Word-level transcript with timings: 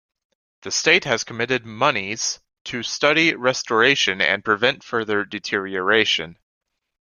The 0.63 0.71
state 0.71 1.03
has 1.05 1.23
committed 1.23 1.63
monies 1.63 2.39
to 2.63 2.81
study 2.81 3.35
restoration 3.35 4.19
and 4.19 4.43
prevent 4.43 4.83
further 4.83 5.23
deterioration. 5.25 6.39